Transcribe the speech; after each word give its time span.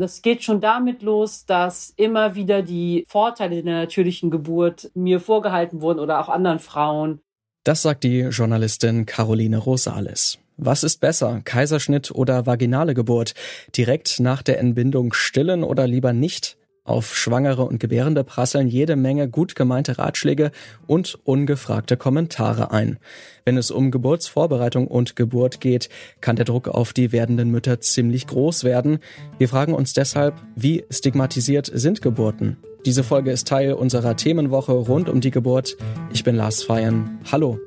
Das 0.00 0.22
geht 0.22 0.44
schon 0.44 0.60
damit 0.60 1.02
los, 1.02 1.44
dass 1.44 1.92
immer 1.96 2.36
wieder 2.36 2.62
die 2.62 3.04
Vorteile 3.08 3.64
der 3.64 3.74
natürlichen 3.74 4.30
Geburt 4.30 4.92
mir 4.94 5.18
vorgehalten 5.18 5.80
wurden 5.80 5.98
oder 5.98 6.20
auch 6.20 6.28
anderen 6.28 6.60
Frauen. 6.60 7.20
Das 7.64 7.82
sagt 7.82 8.04
die 8.04 8.20
Journalistin 8.20 9.06
Caroline 9.06 9.58
Rosales. 9.58 10.38
Was 10.56 10.84
ist 10.84 11.00
besser, 11.00 11.40
Kaiserschnitt 11.44 12.12
oder 12.12 12.46
vaginale 12.46 12.94
Geburt? 12.94 13.34
Direkt 13.76 14.20
nach 14.20 14.42
der 14.42 14.60
Entbindung 14.60 15.12
stillen 15.12 15.64
oder 15.64 15.88
lieber 15.88 16.12
nicht? 16.12 16.57
Auf 16.88 17.14
Schwangere 17.14 17.64
und 17.64 17.80
Gebärende 17.80 18.24
prasseln 18.24 18.66
jede 18.66 18.96
Menge 18.96 19.28
gut 19.28 19.54
gemeinte 19.54 19.98
Ratschläge 19.98 20.52
und 20.86 21.18
ungefragte 21.24 21.98
Kommentare 21.98 22.70
ein. 22.70 22.96
Wenn 23.44 23.58
es 23.58 23.70
um 23.70 23.90
Geburtsvorbereitung 23.90 24.86
und 24.86 25.14
Geburt 25.14 25.60
geht, 25.60 25.90
kann 26.22 26.36
der 26.36 26.46
Druck 26.46 26.66
auf 26.66 26.94
die 26.94 27.12
werdenden 27.12 27.50
Mütter 27.50 27.82
ziemlich 27.82 28.26
groß 28.26 28.64
werden. 28.64 29.00
Wir 29.36 29.50
fragen 29.50 29.74
uns 29.74 29.92
deshalb, 29.92 30.40
wie 30.56 30.86
stigmatisiert 30.88 31.70
sind 31.70 32.00
Geburten? 32.00 32.56
Diese 32.86 33.04
Folge 33.04 33.32
ist 33.32 33.46
Teil 33.46 33.74
unserer 33.74 34.16
Themenwoche 34.16 34.72
rund 34.72 35.10
um 35.10 35.20
die 35.20 35.30
Geburt. 35.30 35.76
Ich 36.14 36.24
bin 36.24 36.36
Lars 36.36 36.62
Feiern. 36.62 37.18
Hallo. 37.30 37.58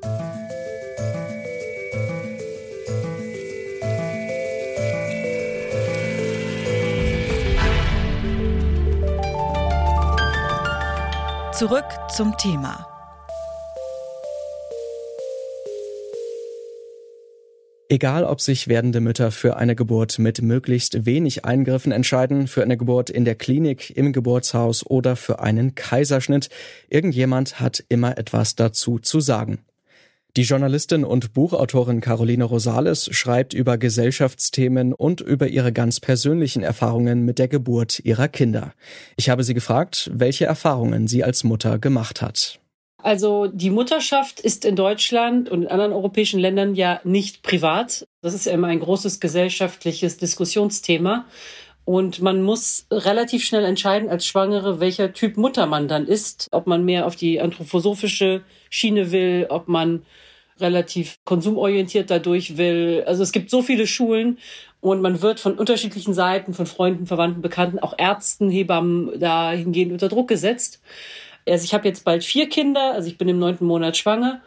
Zurück 11.58 11.84
zum 12.08 12.34
Thema. 12.38 12.86
Egal, 17.90 18.24
ob 18.24 18.40
sich 18.40 18.68
werdende 18.68 19.00
Mütter 19.00 19.30
für 19.30 19.58
eine 19.58 19.76
Geburt 19.76 20.18
mit 20.18 20.40
möglichst 20.40 21.04
wenig 21.04 21.44
Eingriffen 21.44 21.92
entscheiden, 21.92 22.46
für 22.48 22.62
eine 22.62 22.78
Geburt 22.78 23.10
in 23.10 23.26
der 23.26 23.34
Klinik, 23.34 23.94
im 23.94 24.14
Geburtshaus 24.14 24.86
oder 24.86 25.14
für 25.14 25.40
einen 25.40 25.74
Kaiserschnitt, 25.74 26.48
irgendjemand 26.88 27.60
hat 27.60 27.84
immer 27.90 28.16
etwas 28.16 28.56
dazu 28.56 28.98
zu 28.98 29.20
sagen. 29.20 29.66
Die 30.38 30.42
Journalistin 30.42 31.04
und 31.04 31.34
Buchautorin 31.34 32.00
Caroline 32.00 32.44
Rosales 32.44 33.10
schreibt 33.12 33.52
über 33.52 33.76
Gesellschaftsthemen 33.76 34.94
und 34.94 35.20
über 35.20 35.48
ihre 35.48 35.74
ganz 35.74 36.00
persönlichen 36.00 36.62
Erfahrungen 36.62 37.26
mit 37.26 37.38
der 37.38 37.48
Geburt 37.48 38.00
ihrer 38.00 38.28
Kinder. 38.28 38.72
Ich 39.16 39.28
habe 39.28 39.44
sie 39.44 39.52
gefragt, 39.52 40.10
welche 40.14 40.46
Erfahrungen 40.46 41.06
sie 41.06 41.22
als 41.22 41.44
Mutter 41.44 41.78
gemacht 41.78 42.22
hat. 42.22 42.60
Also 42.96 43.46
die 43.46 43.68
Mutterschaft 43.68 44.40
ist 44.40 44.64
in 44.64 44.74
Deutschland 44.74 45.50
und 45.50 45.64
in 45.64 45.68
anderen 45.68 45.92
europäischen 45.92 46.40
Ländern 46.40 46.74
ja 46.74 47.02
nicht 47.04 47.42
privat. 47.42 48.06
Das 48.22 48.32
ist 48.32 48.46
ja 48.46 48.52
immer 48.52 48.68
ein 48.68 48.80
großes 48.80 49.20
gesellschaftliches 49.20 50.16
Diskussionsthema. 50.16 51.26
Und 51.84 52.22
man 52.22 52.42
muss 52.42 52.86
relativ 52.90 53.44
schnell 53.44 53.64
entscheiden 53.64 54.08
als 54.08 54.24
Schwangere, 54.26 54.78
welcher 54.78 55.12
Typ 55.12 55.36
Mutter 55.36 55.66
man 55.66 55.88
dann 55.88 56.06
ist. 56.06 56.48
Ob 56.52 56.66
man 56.66 56.84
mehr 56.84 57.06
auf 57.06 57.16
die 57.16 57.40
anthroposophische 57.40 58.42
Schiene 58.70 59.10
will, 59.10 59.46
ob 59.48 59.68
man 59.68 60.02
relativ 60.60 61.18
konsumorientiert 61.24 62.10
dadurch 62.10 62.56
will. 62.56 63.02
Also 63.06 63.22
es 63.22 63.32
gibt 63.32 63.50
so 63.50 63.62
viele 63.62 63.86
Schulen 63.86 64.38
und 64.80 65.00
man 65.00 65.22
wird 65.22 65.40
von 65.40 65.58
unterschiedlichen 65.58 66.14
Seiten, 66.14 66.54
von 66.54 66.66
Freunden, 66.66 67.06
Verwandten, 67.06 67.42
Bekannten, 67.42 67.78
auch 67.78 67.94
Ärzten, 67.98 68.50
Hebammen 68.50 69.18
dahingehend 69.18 69.92
unter 69.92 70.08
Druck 70.08 70.28
gesetzt. 70.28 70.80
Also 71.48 71.64
ich 71.64 71.74
habe 71.74 71.88
jetzt 71.88 72.04
bald 72.04 72.24
vier 72.24 72.48
Kinder, 72.48 72.92
also 72.92 73.08
ich 73.08 73.18
bin 73.18 73.28
im 73.28 73.38
neunten 73.38 73.66
Monat 73.66 73.96
schwanger. 73.96 74.40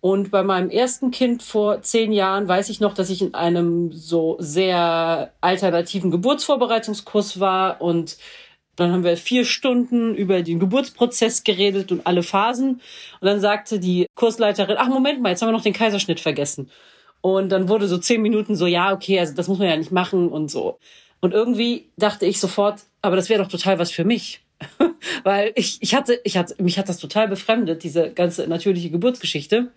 Und 0.00 0.30
bei 0.30 0.42
meinem 0.42 0.70
ersten 0.70 1.10
Kind 1.10 1.42
vor 1.42 1.82
zehn 1.82 2.12
Jahren 2.12 2.46
weiß 2.46 2.68
ich 2.68 2.80
noch, 2.80 2.94
dass 2.94 3.10
ich 3.10 3.22
in 3.22 3.34
einem 3.34 3.92
so 3.92 4.36
sehr 4.38 5.32
alternativen 5.40 6.10
Geburtsvorbereitungskurs 6.10 7.40
war 7.40 7.80
und 7.80 8.16
dann 8.76 8.92
haben 8.92 9.04
wir 9.04 9.16
vier 9.16 9.44
Stunden 9.44 10.14
über 10.14 10.42
den 10.42 10.60
Geburtsprozess 10.60 11.44
geredet 11.44 11.90
und 11.92 12.06
alle 12.06 12.22
Phasen. 12.22 12.82
Und 13.20 13.26
dann 13.26 13.40
sagte 13.40 13.80
die 13.80 14.06
Kursleiterin, 14.14 14.76
ach 14.78 14.88
Moment 14.88 15.22
mal, 15.22 15.30
jetzt 15.30 15.40
haben 15.40 15.48
wir 15.48 15.52
noch 15.52 15.62
den 15.62 15.72
Kaiserschnitt 15.72 16.20
vergessen. 16.20 16.70
Und 17.22 17.48
dann 17.48 17.68
wurde 17.68 17.88
so 17.88 17.98
zehn 17.98 18.20
Minuten 18.20 18.54
so, 18.54 18.66
ja, 18.66 18.92
okay, 18.92 19.18
also 19.18 19.34
das 19.34 19.48
muss 19.48 19.58
man 19.58 19.68
ja 19.68 19.76
nicht 19.76 19.92
machen 19.92 20.28
und 20.28 20.50
so. 20.50 20.78
Und 21.20 21.32
irgendwie 21.32 21.90
dachte 21.96 22.26
ich 22.26 22.38
sofort, 22.38 22.82
aber 23.00 23.16
das 23.16 23.30
wäre 23.30 23.42
doch 23.42 23.50
total 23.50 23.78
was 23.78 23.90
für 23.90 24.04
mich. 24.04 24.45
Weil 25.22 25.52
ich, 25.54 25.78
ich 25.80 25.94
hatte, 25.94 26.20
ich 26.24 26.36
hatte, 26.36 26.60
mich 26.62 26.78
hat 26.78 26.88
das 26.88 26.98
total 26.98 27.28
befremdet, 27.28 27.82
diese 27.82 28.10
ganze 28.10 28.46
natürliche 28.46 28.90
Geburtsgeschichte. 28.90 29.72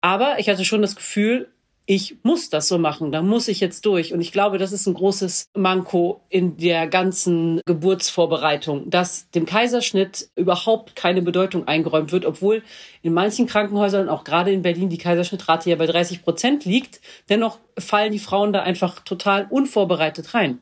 Aber 0.00 0.38
ich 0.38 0.48
hatte 0.48 0.64
schon 0.64 0.82
das 0.82 0.96
Gefühl, 0.96 1.48
ich 1.84 2.16
muss 2.22 2.48
das 2.48 2.68
so 2.68 2.78
machen, 2.78 3.10
da 3.10 3.22
muss 3.22 3.48
ich 3.48 3.60
jetzt 3.60 3.84
durch. 3.86 4.12
Und 4.12 4.20
ich 4.20 4.30
glaube, 4.30 4.58
das 4.58 4.72
ist 4.72 4.86
ein 4.86 4.94
großes 4.94 5.46
Manko 5.56 6.20
in 6.28 6.56
der 6.56 6.86
ganzen 6.86 7.60
Geburtsvorbereitung, 7.66 8.88
dass 8.88 9.30
dem 9.30 9.46
Kaiserschnitt 9.46 10.30
überhaupt 10.36 10.94
keine 10.94 11.22
Bedeutung 11.22 11.66
eingeräumt 11.66 12.12
wird, 12.12 12.24
obwohl 12.24 12.62
in 13.02 13.12
manchen 13.12 13.46
Krankenhäusern, 13.46 14.08
auch 14.08 14.22
gerade 14.22 14.52
in 14.52 14.62
Berlin, 14.62 14.90
die 14.90 14.98
Kaiserschnittrate 14.98 15.70
ja 15.70 15.76
bei 15.76 15.86
30 15.86 16.22
Prozent 16.22 16.64
liegt. 16.64 17.00
Dennoch 17.28 17.58
fallen 17.78 18.12
die 18.12 18.20
Frauen 18.20 18.52
da 18.52 18.62
einfach 18.62 19.00
total 19.00 19.46
unvorbereitet 19.50 20.34
rein. 20.34 20.60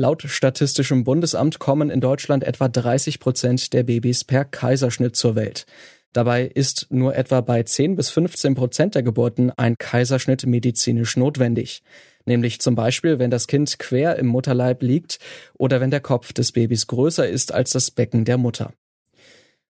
Laut 0.00 0.22
Statistischem 0.22 1.02
Bundesamt 1.02 1.58
kommen 1.58 1.90
in 1.90 2.00
Deutschland 2.00 2.44
etwa 2.44 2.68
30 2.68 3.18
Prozent 3.18 3.72
der 3.72 3.82
Babys 3.82 4.22
per 4.22 4.44
Kaiserschnitt 4.44 5.16
zur 5.16 5.34
Welt. 5.34 5.66
Dabei 6.12 6.44
ist 6.44 6.86
nur 6.90 7.16
etwa 7.16 7.40
bei 7.40 7.64
10 7.64 7.96
bis 7.96 8.08
15 8.10 8.54
Prozent 8.54 8.94
der 8.94 9.02
Geburten 9.02 9.50
ein 9.50 9.76
Kaiserschnitt 9.76 10.46
medizinisch 10.46 11.16
notwendig. 11.16 11.82
Nämlich 12.26 12.60
zum 12.60 12.76
Beispiel, 12.76 13.18
wenn 13.18 13.32
das 13.32 13.48
Kind 13.48 13.80
quer 13.80 14.14
im 14.20 14.28
Mutterleib 14.28 14.84
liegt 14.84 15.18
oder 15.54 15.80
wenn 15.80 15.90
der 15.90 15.98
Kopf 15.98 16.32
des 16.32 16.52
Babys 16.52 16.86
größer 16.86 17.28
ist 17.28 17.52
als 17.52 17.72
das 17.72 17.90
Becken 17.90 18.24
der 18.24 18.38
Mutter. 18.38 18.72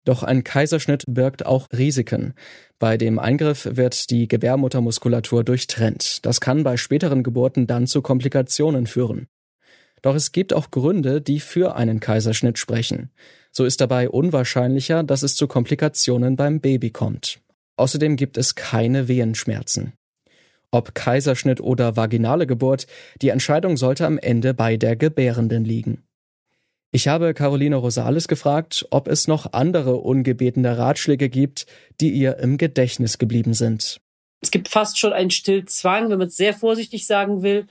Doch 0.05 0.22
ein 0.22 0.44
Kaiserschnitt 0.44 1.05
birgt 1.09 1.47
auch 1.47 1.69
Risiken. 1.72 2.34
Bei 2.78 2.99
dem 2.99 3.19
Eingriff 3.19 3.67
wird 3.72 4.11
die 4.11 4.28
Gebärmuttermuskulatur 4.28 5.43
durchtrennt. 5.43 6.27
Das 6.27 6.43
kann 6.43 6.65
bei 6.65 6.77
späteren 6.77 7.22
Geburten 7.22 7.67
dann 7.67 7.87
zu 7.87 8.03
Komplikationen 8.03 8.87
führen. 8.87 9.27
Doch 10.03 10.15
es 10.15 10.33
gibt 10.33 10.53
auch 10.53 10.71
Gründe, 10.71 11.21
die 11.21 11.41
für 11.41 11.77
einen 11.77 12.01
Kaiserschnitt 12.01 12.59
sprechen. 12.59 13.11
So 13.51 13.65
ist 13.65 13.81
dabei 13.81 14.09
unwahrscheinlicher, 14.09 15.03
dass 15.03 15.23
es 15.23 15.35
zu 15.35 15.47
Komplikationen 15.47 16.37
beim 16.37 16.61
Baby 16.61 16.91
kommt. 16.91 17.41
Außerdem 17.77 18.17
gibt 18.17 18.37
es 18.37 18.55
keine 18.55 19.09
Wehenschmerzen. 19.09 19.93
Ob 20.71 20.95
Kaiserschnitt 20.95 21.61
oder 21.61 21.97
vaginale 21.97 22.47
Geburt, 22.47 22.87
die 23.23 23.31
Entscheidung 23.31 23.77
sollte 23.77 24.07
am 24.07 24.19
Ende 24.19 24.53
bei 24.53 24.77
der 24.77 24.97
Gebärenden 24.97 25.65
liegen. 25.65 26.03
Ich 26.91 27.07
habe 27.09 27.35
Caroline 27.35 27.77
Rosales 27.77 28.29
gefragt, 28.29 28.87
ob 28.91 29.09
es 29.09 29.29
noch 29.29 29.53
andere 29.53 29.97
ungebetene 29.97 30.79
Ratschläge 30.79 31.29
gibt, 31.29 31.67
die 32.01 32.11
ihr 32.11 32.39
im 32.39 32.57
Gedächtnis 32.57 33.19
geblieben 33.19 33.55
sind. 33.55 34.01
Es 34.41 34.51
gibt 34.51 34.69
fast 34.69 34.99
schon 34.99 35.13
einen 35.13 35.31
Stillzwang, 35.31 36.11
wenn 36.11 36.19
man 36.19 36.29
es 36.29 36.37
sehr 36.37 36.55
vorsichtig 36.55 37.07
sagen 37.07 37.43
will, 37.43 37.67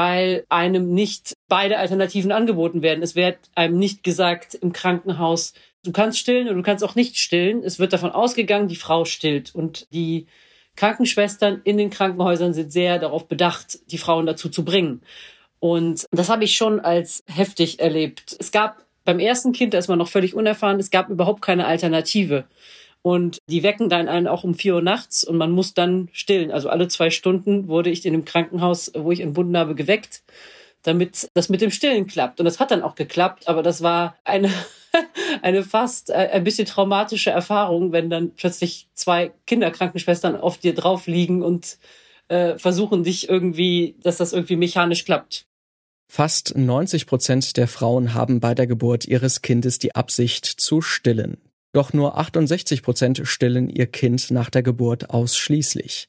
weil 0.00 0.46
einem 0.48 0.94
nicht 0.94 1.34
beide 1.46 1.76
Alternativen 1.76 2.32
angeboten 2.32 2.80
werden. 2.80 3.02
Es 3.02 3.16
wird 3.16 3.36
einem 3.54 3.78
nicht 3.78 4.02
gesagt 4.02 4.54
im 4.54 4.72
Krankenhaus, 4.72 5.52
du 5.84 5.92
kannst 5.92 6.18
stillen 6.18 6.46
oder 6.46 6.56
du 6.56 6.62
kannst 6.62 6.82
auch 6.82 6.94
nicht 6.94 7.18
stillen. 7.18 7.62
Es 7.62 7.78
wird 7.78 7.92
davon 7.92 8.10
ausgegangen, 8.10 8.66
die 8.66 8.76
Frau 8.76 9.04
stillt. 9.04 9.54
Und 9.54 9.92
die 9.92 10.26
Krankenschwestern 10.74 11.60
in 11.64 11.76
den 11.76 11.90
Krankenhäusern 11.90 12.54
sind 12.54 12.72
sehr 12.72 12.98
darauf 12.98 13.28
bedacht, 13.28 13.78
die 13.92 13.98
Frauen 13.98 14.24
dazu 14.24 14.48
zu 14.48 14.64
bringen. 14.64 15.02
Und 15.58 16.06
das 16.12 16.30
habe 16.30 16.44
ich 16.44 16.56
schon 16.56 16.80
als 16.80 17.22
heftig 17.26 17.80
erlebt. 17.80 18.34
Es 18.38 18.52
gab 18.52 18.86
beim 19.04 19.18
ersten 19.18 19.52
Kind, 19.52 19.74
da 19.74 19.78
ist 19.78 19.88
man 19.88 19.98
noch 19.98 20.08
völlig 20.08 20.34
unerfahren, 20.34 20.80
es 20.80 20.90
gab 20.90 21.10
überhaupt 21.10 21.42
keine 21.42 21.66
Alternative. 21.66 22.46
Und 23.02 23.38
die 23.48 23.62
wecken 23.62 23.88
dann 23.88 24.08
einen 24.08 24.26
auch 24.26 24.44
um 24.44 24.54
vier 24.54 24.74
Uhr 24.74 24.82
nachts 24.82 25.24
und 25.24 25.36
man 25.36 25.50
muss 25.50 25.72
dann 25.72 26.08
stillen. 26.12 26.50
Also 26.50 26.68
alle 26.68 26.88
zwei 26.88 27.10
Stunden 27.10 27.68
wurde 27.68 27.90
ich 27.90 28.04
in 28.04 28.12
dem 28.12 28.24
Krankenhaus, 28.26 28.92
wo 28.94 29.10
ich 29.10 29.20
entbunden 29.20 29.56
habe, 29.56 29.74
geweckt, 29.74 30.22
damit 30.82 31.28
das 31.34 31.48
mit 31.48 31.62
dem 31.62 31.70
Stillen 31.70 32.06
klappt. 32.06 32.40
Und 32.40 32.44
das 32.44 32.60
hat 32.60 32.70
dann 32.70 32.82
auch 32.82 32.94
geklappt, 32.94 33.48
aber 33.48 33.62
das 33.62 33.82
war 33.82 34.16
eine, 34.24 34.50
eine 35.42 35.62
fast 35.62 36.10
äh, 36.10 36.30
ein 36.32 36.44
bisschen 36.44 36.66
traumatische 36.66 37.30
Erfahrung, 37.30 37.92
wenn 37.92 38.10
dann 38.10 38.34
plötzlich 38.34 38.88
zwei 38.94 39.32
Kinderkrankenschwestern 39.46 40.36
auf 40.36 40.58
dir 40.58 40.74
drauf 40.74 41.06
liegen 41.06 41.42
und 41.42 41.78
äh, 42.28 42.58
versuchen 42.58 43.02
dich 43.02 43.28
irgendwie, 43.28 43.96
dass 44.02 44.18
das 44.18 44.34
irgendwie 44.34 44.56
mechanisch 44.56 45.04
klappt. 45.04 45.46
Fast 46.08 46.56
90 46.56 47.06
Prozent 47.06 47.56
der 47.56 47.68
Frauen 47.68 48.14
haben 48.14 48.40
bei 48.40 48.54
der 48.54 48.66
Geburt 48.66 49.06
ihres 49.06 49.42
Kindes 49.42 49.78
die 49.78 49.94
Absicht 49.94 50.44
zu 50.44 50.82
stillen. 50.82 51.38
Doch 51.72 51.92
nur 51.92 52.18
68 52.18 52.82
Prozent 52.82 53.20
stillen 53.24 53.68
ihr 53.68 53.86
Kind 53.86 54.30
nach 54.30 54.50
der 54.50 54.62
Geburt 54.62 55.10
ausschließlich. 55.10 56.08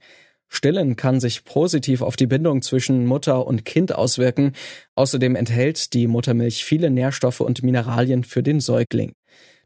Stillen 0.53 0.97
kann 0.97 1.19
sich 1.19 1.45
positiv 1.45 2.01
auf 2.01 2.17
die 2.17 2.27
Bindung 2.27 2.61
zwischen 2.61 3.05
Mutter 3.05 3.47
und 3.47 3.63
Kind 3.63 3.95
auswirken. 3.95 4.51
Außerdem 4.95 5.35
enthält 5.35 5.93
die 5.93 6.07
Muttermilch 6.07 6.65
viele 6.65 6.89
Nährstoffe 6.89 7.39
und 7.39 7.63
Mineralien 7.63 8.25
für 8.25 8.43
den 8.43 8.59
Säugling. 8.59 9.13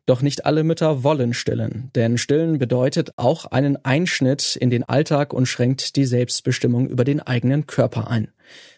Doch 0.06 0.22
nicht 0.22 0.46
alle 0.46 0.64
Mütter 0.64 1.04
wollen 1.04 1.34
stillen, 1.34 1.90
denn 1.96 2.20
stillen 2.20 2.60
bedeutet 2.60 3.14
auch 3.16 3.46
einen 3.46 3.84
Einschnitt 3.84 4.56
in 4.56 4.70
den 4.70 4.84
Alltag 4.84 5.34
und 5.34 5.48
schränkt 5.48 5.96
die 5.96 6.06
Selbstbestimmung 6.06 6.88
über 6.88 7.04
den 7.04 7.22
eigenen 7.22 7.66
Körper 7.66 8.12
ein. 8.12 8.28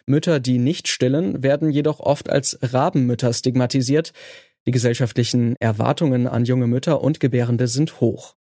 Mütter, 0.05 0.39
die 0.39 0.57
nicht 0.57 0.87
stillen, 0.87 1.43
werden 1.43 1.69
jedoch 1.69 1.99
oft 1.99 2.29
als 2.29 2.57
Rabenmütter 2.61 3.33
stigmatisiert. 3.33 4.13
Die 4.67 4.71
gesellschaftlichen 4.71 5.55
Erwartungen 5.61 6.27
an 6.27 6.43
junge 6.43 6.67
Mütter 6.67 7.01
und 7.01 7.21
Gebärende 7.21 7.67
sind 7.67 8.01
hoch. 8.01 8.35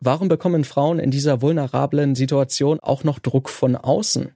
Warum 0.00 0.26
bekommen 0.26 0.64
Frauen 0.64 0.98
in 0.98 1.12
dieser 1.12 1.42
vulnerablen 1.42 2.16
Situation 2.16 2.80
auch 2.80 3.04
noch 3.04 3.20
Druck 3.20 3.48
von 3.48 3.76
außen? 3.76 4.34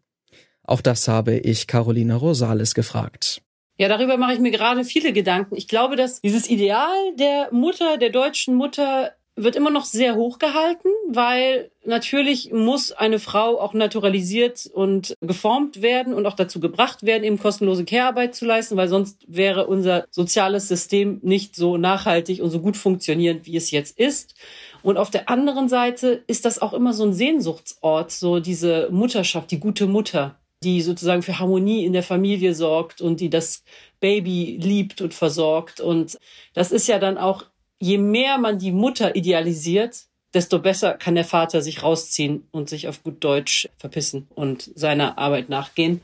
Auch 0.62 0.80
das 0.80 1.08
habe 1.08 1.36
ich 1.36 1.66
Carolina 1.66 2.14
Rosales 2.14 2.74
gefragt. 2.74 3.42
Ja, 3.78 3.88
darüber 3.88 4.16
mache 4.16 4.34
ich 4.34 4.38
mir 4.38 4.52
gerade 4.52 4.84
viele 4.84 5.12
Gedanken. 5.12 5.56
Ich 5.56 5.66
glaube, 5.66 5.96
dass 5.96 6.20
dieses 6.20 6.48
Ideal 6.48 6.94
der 7.18 7.48
Mutter, 7.50 7.98
der 7.98 8.10
deutschen 8.10 8.54
Mutter, 8.54 9.10
wird 9.36 9.56
immer 9.56 9.70
noch 9.70 9.84
sehr 9.84 10.14
hoch 10.14 10.38
gehalten, 10.38 10.88
weil 11.08 11.70
natürlich 11.84 12.52
muss 12.52 12.92
eine 12.92 13.18
Frau 13.18 13.60
auch 13.60 13.74
naturalisiert 13.74 14.70
und 14.72 15.14
geformt 15.20 15.82
werden 15.82 16.14
und 16.14 16.26
auch 16.26 16.34
dazu 16.34 16.60
gebracht 16.60 17.04
werden, 17.04 17.24
eben 17.24 17.38
kostenlose 17.38 17.84
Care-Arbeit 17.84 18.34
zu 18.34 18.44
leisten, 18.44 18.76
weil 18.76 18.88
sonst 18.88 19.24
wäre 19.26 19.66
unser 19.66 20.06
soziales 20.10 20.68
System 20.68 21.18
nicht 21.22 21.56
so 21.56 21.76
nachhaltig 21.76 22.40
und 22.40 22.50
so 22.50 22.60
gut 22.60 22.76
funktionierend, 22.76 23.46
wie 23.46 23.56
es 23.56 23.72
jetzt 23.72 23.98
ist. 23.98 24.34
Und 24.82 24.98
auf 24.98 25.10
der 25.10 25.28
anderen 25.28 25.68
Seite 25.68 26.22
ist 26.26 26.44
das 26.44 26.62
auch 26.62 26.72
immer 26.72 26.92
so 26.92 27.04
ein 27.04 27.12
Sehnsuchtsort, 27.12 28.12
so 28.12 28.38
diese 28.38 28.88
Mutterschaft, 28.90 29.50
die 29.50 29.60
gute 29.60 29.86
Mutter 29.86 30.36
die 30.64 30.80
sozusagen 30.80 31.22
für 31.22 31.38
Harmonie 31.38 31.84
in 31.84 31.92
der 31.92 32.02
Familie 32.02 32.54
sorgt 32.54 33.00
und 33.00 33.20
die 33.20 33.30
das 33.30 33.62
Baby 34.00 34.58
liebt 34.60 35.00
und 35.00 35.14
versorgt. 35.14 35.80
Und 35.80 36.18
das 36.54 36.72
ist 36.72 36.88
ja 36.88 36.98
dann 36.98 37.18
auch, 37.18 37.44
je 37.80 37.98
mehr 37.98 38.38
man 38.38 38.58
die 38.58 38.72
Mutter 38.72 39.16
idealisiert, 39.16 40.06
desto 40.32 40.58
besser 40.58 40.94
kann 40.94 41.14
der 41.14 41.24
Vater 41.24 41.62
sich 41.62 41.82
rausziehen 41.82 42.46
und 42.50 42.68
sich 42.68 42.88
auf 42.88 43.02
gut 43.02 43.22
Deutsch 43.22 43.68
verpissen 43.76 44.26
und 44.34 44.70
seiner 44.74 45.18
Arbeit 45.18 45.48
nachgehen. 45.48 46.00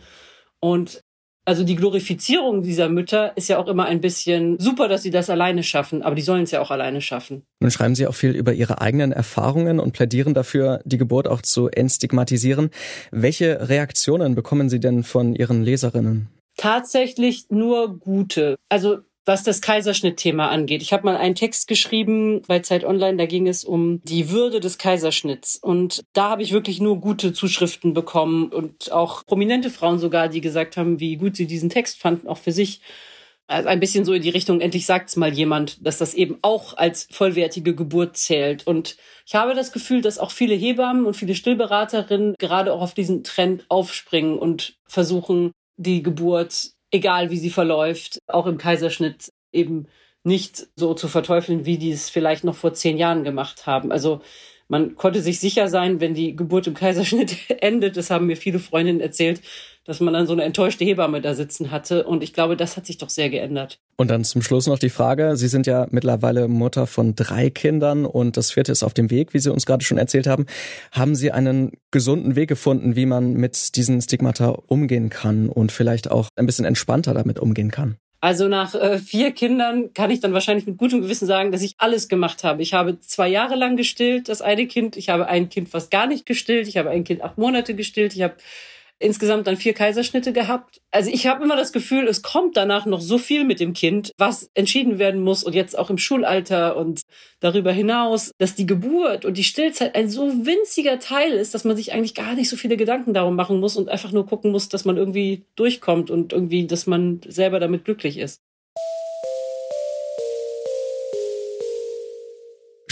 Und 0.60 1.02
also 1.46 1.64
die 1.64 1.74
Glorifizierung 1.74 2.62
dieser 2.62 2.88
Mütter 2.88 3.36
ist 3.36 3.48
ja 3.48 3.58
auch 3.58 3.66
immer 3.66 3.86
ein 3.86 4.00
bisschen 4.00 4.58
super, 4.60 4.88
dass 4.88 5.02
sie 5.02 5.10
das 5.10 5.30
alleine 5.30 5.62
schaffen, 5.62 6.02
aber 6.02 6.14
die 6.14 6.22
sollen 6.22 6.44
es 6.44 6.50
ja 6.50 6.60
auch 6.60 6.70
alleine 6.70 7.00
schaffen. 7.00 7.42
Nun 7.60 7.70
schreiben 7.70 7.94
Sie 7.94 8.06
auch 8.06 8.14
viel 8.14 8.36
über 8.36 8.52
Ihre 8.52 8.80
eigenen 8.80 9.10
Erfahrungen 9.10 9.80
und 9.80 9.92
plädieren 9.92 10.34
dafür, 10.34 10.80
die 10.84 10.98
Geburt 10.98 11.26
auch 11.26 11.42
zu 11.42 11.68
entstigmatisieren. 11.68 12.70
Welche 13.10 13.68
Reaktionen 13.68 14.34
bekommen 14.34 14.68
Sie 14.68 14.80
denn 14.80 15.02
von 15.02 15.34
Ihren 15.34 15.64
Leserinnen? 15.64 16.28
Tatsächlich 16.56 17.46
nur 17.48 17.98
gute. 17.98 18.56
Also 18.68 18.98
was 19.24 19.42
das 19.42 19.60
Kaiserschnittthema 19.60 20.48
angeht. 20.48 20.82
Ich 20.82 20.92
habe 20.92 21.04
mal 21.04 21.16
einen 21.16 21.34
Text 21.34 21.68
geschrieben 21.68 22.42
bei 22.46 22.60
Zeit 22.60 22.84
Online, 22.84 23.16
da 23.16 23.26
ging 23.26 23.46
es 23.46 23.64
um 23.64 24.00
die 24.02 24.30
Würde 24.30 24.60
des 24.60 24.78
Kaiserschnitts. 24.78 25.56
Und 25.56 26.02
da 26.12 26.30
habe 26.30 26.42
ich 26.42 26.52
wirklich 26.52 26.80
nur 26.80 27.00
gute 27.00 27.32
Zuschriften 27.32 27.92
bekommen 27.92 28.48
und 28.48 28.92
auch 28.92 29.24
prominente 29.26 29.70
Frauen 29.70 29.98
sogar, 29.98 30.28
die 30.28 30.40
gesagt 30.40 30.76
haben, 30.76 31.00
wie 31.00 31.16
gut 31.16 31.36
sie 31.36 31.46
diesen 31.46 31.70
Text 31.70 31.98
fanden, 31.98 32.28
auch 32.28 32.38
für 32.38 32.52
sich. 32.52 32.80
Also 33.46 33.68
ein 33.68 33.80
bisschen 33.80 34.04
so 34.04 34.12
in 34.12 34.22
die 34.22 34.30
Richtung, 34.30 34.60
endlich 34.60 34.86
sagt's 34.86 35.16
mal 35.16 35.32
jemand, 35.32 35.84
dass 35.84 35.98
das 35.98 36.14
eben 36.14 36.38
auch 36.40 36.76
als 36.76 37.08
vollwertige 37.10 37.74
Geburt 37.74 38.16
zählt. 38.16 38.64
Und 38.64 38.96
ich 39.26 39.34
habe 39.34 39.54
das 39.54 39.72
Gefühl, 39.72 40.02
dass 40.02 40.20
auch 40.20 40.30
viele 40.30 40.54
Hebammen 40.54 41.04
und 41.04 41.16
viele 41.16 41.34
Stillberaterinnen 41.34 42.36
gerade 42.38 42.72
auch 42.72 42.80
auf 42.80 42.94
diesen 42.94 43.24
Trend 43.24 43.64
aufspringen 43.68 44.38
und 44.38 44.78
versuchen, 44.86 45.50
die 45.76 46.04
Geburt 46.04 46.74
egal 46.90 47.30
wie 47.30 47.38
sie 47.38 47.50
verläuft, 47.50 48.20
auch 48.26 48.46
im 48.46 48.58
Kaiserschnitt 48.58 49.32
eben 49.52 49.86
nicht 50.22 50.68
so 50.76 50.94
zu 50.94 51.08
verteufeln, 51.08 51.64
wie 51.64 51.78
die 51.78 51.92
es 51.92 52.10
vielleicht 52.10 52.44
noch 52.44 52.54
vor 52.54 52.74
zehn 52.74 52.98
Jahren 52.98 53.24
gemacht 53.24 53.66
haben. 53.66 53.90
Also 53.90 54.20
man 54.68 54.94
konnte 54.94 55.20
sich 55.20 55.40
sicher 55.40 55.68
sein, 55.68 56.00
wenn 56.00 56.14
die 56.14 56.36
Geburt 56.36 56.66
im 56.66 56.74
Kaiserschnitt 56.74 57.36
endet, 57.60 57.96
das 57.96 58.10
haben 58.10 58.26
mir 58.26 58.36
viele 58.36 58.58
Freundinnen 58.58 59.00
erzählt, 59.00 59.40
dass 59.84 60.00
man 60.00 60.14
dann 60.14 60.26
so 60.26 60.32
eine 60.32 60.44
enttäuschte 60.44 60.84
Hebamme 60.84 61.20
da 61.20 61.34
sitzen 61.34 61.70
hatte. 61.70 62.04
Und 62.04 62.22
ich 62.22 62.32
glaube, 62.32 62.56
das 62.56 62.76
hat 62.76 62.86
sich 62.86 62.98
doch 62.98 63.08
sehr 63.08 63.30
geändert. 63.30 63.78
Und 63.96 64.08
dann 64.10 64.24
zum 64.24 64.42
Schluss 64.42 64.66
noch 64.66 64.78
die 64.78 64.90
Frage, 64.90 65.36
Sie 65.36 65.48
sind 65.48 65.66
ja 65.66 65.86
mittlerweile 65.90 66.48
Mutter 66.48 66.86
von 66.86 67.14
drei 67.14 67.50
Kindern 67.50 68.06
und 68.06 68.36
das 68.36 68.50
vierte 68.50 68.72
ist 68.72 68.82
auf 68.82 68.94
dem 68.94 69.10
Weg, 69.10 69.34
wie 69.34 69.38
Sie 69.38 69.52
uns 69.52 69.66
gerade 69.66 69.84
schon 69.84 69.98
erzählt 69.98 70.26
haben. 70.26 70.46
Haben 70.92 71.14
Sie 71.14 71.32
einen 71.32 71.72
gesunden 71.90 72.36
Weg 72.36 72.48
gefunden, 72.48 72.96
wie 72.96 73.06
man 73.06 73.34
mit 73.34 73.76
diesen 73.76 74.00
Stigmata 74.00 74.50
umgehen 74.66 75.10
kann 75.10 75.48
und 75.48 75.72
vielleicht 75.72 76.10
auch 76.10 76.28
ein 76.36 76.46
bisschen 76.46 76.64
entspannter 76.64 77.14
damit 77.14 77.38
umgehen 77.38 77.70
kann? 77.70 77.96
Also 78.22 78.48
nach 78.48 78.74
äh, 78.74 78.98
vier 78.98 79.32
Kindern 79.32 79.94
kann 79.94 80.10
ich 80.10 80.20
dann 80.20 80.34
wahrscheinlich 80.34 80.66
mit 80.66 80.76
gutem 80.76 81.00
Gewissen 81.00 81.26
sagen, 81.26 81.52
dass 81.52 81.62
ich 81.62 81.74
alles 81.78 82.08
gemacht 82.08 82.44
habe. 82.44 82.60
Ich 82.60 82.74
habe 82.74 83.00
zwei 83.00 83.28
Jahre 83.28 83.54
lang 83.54 83.76
gestillt, 83.76 84.28
das 84.28 84.42
eine 84.42 84.66
Kind. 84.66 84.98
Ich 84.98 85.08
habe 85.08 85.26
ein 85.26 85.48
Kind 85.48 85.70
fast 85.70 85.90
gar 85.90 86.06
nicht 86.06 86.26
gestillt. 86.26 86.68
Ich 86.68 86.76
habe 86.76 86.90
ein 86.90 87.04
Kind 87.04 87.22
acht 87.22 87.38
Monate 87.38 87.74
gestillt. 87.74 88.14
Ich 88.14 88.20
habe 88.20 88.34
insgesamt 89.00 89.46
dann 89.46 89.56
vier 89.56 89.72
Kaiserschnitte 89.72 90.32
gehabt. 90.32 90.80
Also 90.90 91.10
ich 91.10 91.26
habe 91.26 91.42
immer 91.42 91.56
das 91.56 91.72
Gefühl, 91.72 92.06
es 92.06 92.22
kommt 92.22 92.56
danach 92.56 92.86
noch 92.86 93.00
so 93.00 93.18
viel 93.18 93.44
mit 93.44 93.58
dem 93.58 93.72
Kind, 93.72 94.12
was 94.18 94.50
entschieden 94.54 94.98
werden 94.98 95.22
muss 95.22 95.42
und 95.42 95.54
jetzt 95.54 95.76
auch 95.76 95.90
im 95.90 95.98
Schulalter 95.98 96.76
und 96.76 97.00
darüber 97.40 97.72
hinaus, 97.72 98.30
dass 98.38 98.54
die 98.54 98.66
Geburt 98.66 99.24
und 99.24 99.38
die 99.38 99.44
Stillzeit 99.44 99.94
ein 99.94 100.10
so 100.10 100.28
winziger 100.46 100.98
Teil 100.98 101.32
ist, 101.32 101.54
dass 101.54 101.64
man 101.64 101.76
sich 101.76 101.92
eigentlich 101.92 102.14
gar 102.14 102.34
nicht 102.34 102.50
so 102.50 102.56
viele 102.56 102.76
Gedanken 102.76 103.14
darum 103.14 103.34
machen 103.34 103.58
muss 103.58 103.76
und 103.76 103.88
einfach 103.88 104.12
nur 104.12 104.26
gucken 104.26 104.52
muss, 104.52 104.68
dass 104.68 104.84
man 104.84 104.98
irgendwie 104.98 105.44
durchkommt 105.56 106.10
und 106.10 106.34
irgendwie, 106.34 106.66
dass 106.66 106.86
man 106.86 107.20
selber 107.26 107.58
damit 107.58 107.86
glücklich 107.86 108.18
ist. 108.18 108.40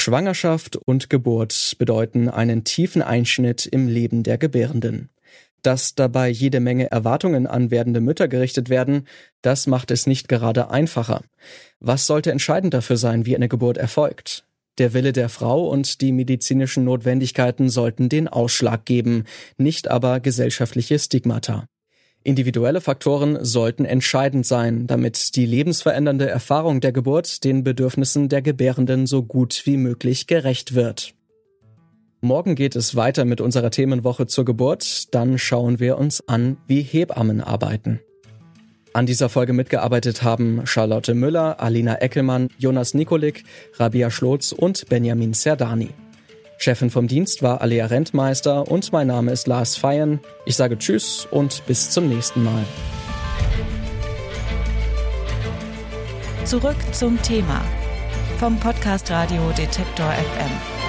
Schwangerschaft 0.09 0.77
und 0.77 1.11
Geburt 1.11 1.75
bedeuten 1.79 2.31
einen 2.31 2.65
tiefen 2.65 3.03
Einschnitt 3.03 3.67
im 3.67 3.89
Leben 3.89 4.23
der 4.23 4.39
Gebärenden. 4.39 5.11
Dass 5.63 5.95
dabei 5.95 6.29
jede 6.29 6.61
Menge 6.61 6.91
Erwartungen 6.91 7.47
an 7.47 7.71
werdende 7.71 8.01
Mütter 8.01 8.29
gerichtet 8.29 8.69
werden, 8.69 9.07
das 9.43 9.67
macht 9.67 9.91
es 9.91 10.07
nicht 10.07 10.29
gerade 10.29 10.71
einfacher. 10.71 11.23
Was 11.81 12.07
sollte 12.07 12.31
entscheidend 12.31 12.75
dafür 12.75 12.97
sein, 12.97 13.27
wie 13.27 13.35
eine 13.35 13.49
Geburt 13.49 13.77
erfolgt? 13.77 14.45
Der 14.79 14.95
Wille 14.95 15.13
der 15.13 15.29
Frau 15.29 15.69
und 15.69 16.01
die 16.01 16.13
medizinischen 16.13 16.85
Notwendigkeiten 16.85 17.69
sollten 17.69 18.09
den 18.09 18.29
Ausschlag 18.29 18.85
geben, 18.85 19.25
nicht 19.57 19.89
aber 19.89 20.21
gesellschaftliche 20.21 20.99
Stigmata. 21.01 21.67
Individuelle 22.23 22.81
Faktoren 22.81 23.45
sollten 23.45 23.85
entscheidend 23.85 24.47
sein, 24.47 24.87
damit 24.87 25.35
die 25.35 25.47
lebensverändernde 25.47 26.29
Erfahrung 26.29 26.81
der 26.81 26.93
Geburt 26.93 27.43
den 27.43 27.65
Bedürfnissen 27.65 28.29
der 28.29 28.43
Gebärenden 28.43 29.07
so 29.07 29.23
gut 29.23 29.63
wie 29.65 29.77
möglich 29.77 30.27
gerecht 30.27 30.75
wird. 30.75 31.15
Morgen 32.21 32.57
geht 32.57 32.75
es 32.75 32.97
weiter 32.97 33.25
mit 33.25 33.41
unserer 33.41 33.71
Themenwoche 33.71 34.27
zur 34.27 34.45
Geburt. 34.45 35.15
Dann 35.15 35.39
schauen 35.39 35.79
wir 35.79 35.99
uns 35.99 36.27
an, 36.27 36.57
wie 36.67 36.83
Hebammen 36.83 37.41
arbeiten. 37.41 38.01
An 38.93 39.07
dieser 39.07 39.29
Folge 39.29 39.53
mitgearbeitet 39.53 40.25
haben 40.25 40.63
Charlotte 40.65 41.15
Müller, 41.15 41.61
Alina 41.61 42.01
Eckelmann, 42.01 42.49
Jonas 42.59 42.95
Nikolik, 42.95 43.45
Rabia 43.75 44.11
Schlotz 44.11 44.51
und 44.51 44.89
Benjamin 44.89 45.33
Serdani. 45.33 45.91
Chefin 46.57 46.91
vom 46.91 47.07
Dienst 47.07 47.41
war 47.45 47.61
Alea 47.61 47.87
Rentmeister 47.87 48.67
und 48.67 48.93
mein 48.93 49.07
Name 49.07 49.31
ist 49.31 49.47
Lars 49.47 49.77
Feyen. 49.77 50.19
Ich 50.45 50.57
sage 50.57 50.77
Tschüss 50.77 51.29
und 51.31 51.65
bis 51.67 51.91
zum 51.91 52.09
nächsten 52.09 52.43
Mal. 52.43 52.65
Zurück 56.45 56.77
zum 56.91 57.23
Thema 57.23 57.65
vom 58.39 58.59
Podcast 58.59 59.09
Radio 59.13 59.53
Detektor 59.57 60.11
FM. 60.11 60.88